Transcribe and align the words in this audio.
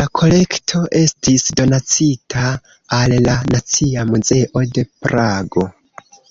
La 0.00 0.04
kolekto 0.18 0.78
estis 1.00 1.44
donacita 1.60 2.46
al 3.00 3.16
la 3.26 3.34
Nacia 3.56 4.06
Muzeo 4.12 4.66
de 4.78 4.86
Prago. 5.04 5.68